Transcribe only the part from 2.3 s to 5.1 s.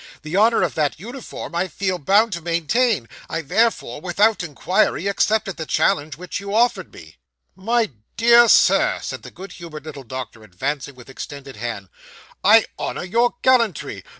to maintain, and I therefore, without inquiry,